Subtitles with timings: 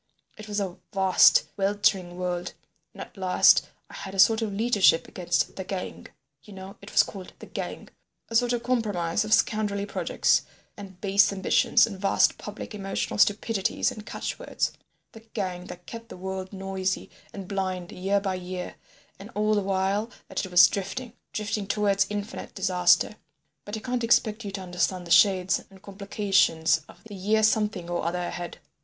[0.35, 2.53] It was a vast weltering world,
[2.91, 7.03] and at last I had a sort of leadership against the Gang—you know it was
[7.03, 10.41] called the Gang—a sort of compromise of scoundrelly projects
[10.75, 16.17] and base ambitions and vast public emotional stupidities and catch words—the Gang that kept the
[16.17, 18.77] world noisy and blind year by year,
[19.19, 23.17] and all the while that it was drifting, drifting towards infinite disaster.
[23.65, 27.43] But I can't expect you to understand the shades and complications of the year—the year
[27.43, 28.57] something or other ahead.